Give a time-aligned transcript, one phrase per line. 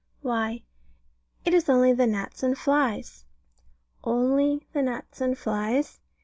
[0.21, 0.63] Why,
[1.45, 3.23] it is only the gnats and flies.
[4.03, 5.99] Only the gnats and flies?